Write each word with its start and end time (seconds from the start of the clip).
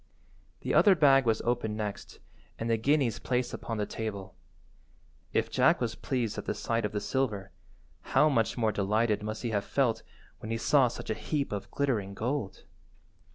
The 0.61 0.73
other 0.73 0.95
bag 0.95 1.27
was 1.27 1.43
opened 1.43 1.77
next, 1.77 2.17
and 2.57 2.67
the 2.67 2.77
guineas 2.77 3.19
placed 3.19 3.53
upon 3.53 3.77
the 3.77 3.85
table. 3.85 4.33
If 5.31 5.51
Jack 5.51 5.79
was 5.79 5.93
pleased 5.93 6.39
at 6.39 6.45
the 6.45 6.55
sight 6.55 6.85
of 6.85 6.91
the 6.91 6.99
silver, 6.99 7.51
how 8.17 8.27
much 8.27 8.57
more 8.57 8.71
delighted 8.71 9.21
must 9.21 9.43
he 9.43 9.51
have 9.51 9.63
felt 9.63 10.01
when 10.39 10.49
he 10.49 10.57
saw 10.57 10.87
such 10.87 11.11
a 11.11 11.13
heap 11.13 11.51
of 11.51 11.69
glittering 11.69 12.15
gold? 12.15 12.63